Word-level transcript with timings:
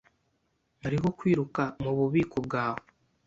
Hariho 0.83 1.07
kwiruka 1.17 1.61
mububiko 1.81 2.37
bwawe. 2.45 2.83